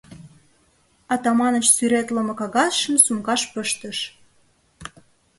Атаманыч 1.13 1.65
сӱретлыме 1.75 2.33
кагазшым 2.39 2.95
сумкаш 3.05 3.41
пыштыш. 3.51 3.99